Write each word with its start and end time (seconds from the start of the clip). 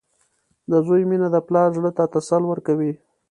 •د 0.71 0.71
زوی 0.85 1.01
مینه 1.09 1.27
د 1.31 1.37
پلار 1.47 1.69
زړۀ 1.77 1.91
ته 1.97 2.03
تسل 2.13 2.43
ورکوي. 2.47 2.93